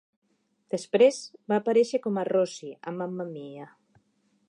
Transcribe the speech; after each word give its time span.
Després, 0.75 1.19
va 1.53 1.61
aparèixer 1.63 2.01
com 2.07 2.17
a 2.17 2.25
"Rosie" 2.33 2.75
a 2.93 2.97
"Mamma 2.99 3.31
Mia!". 3.33 3.73